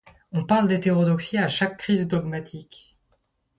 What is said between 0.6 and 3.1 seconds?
d'hétérodoxie à chaque crise dogmatique.